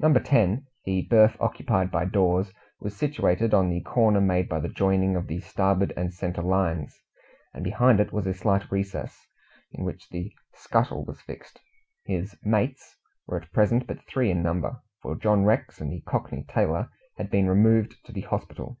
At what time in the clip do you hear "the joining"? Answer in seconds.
4.60-5.16